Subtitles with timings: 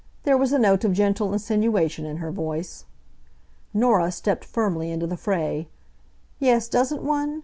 [0.23, 2.85] There was a note of gentle insinuation in her voice.
[3.71, 5.67] Norah stepped firmly into the fray.
[6.39, 7.39] "Yes, doesn't one?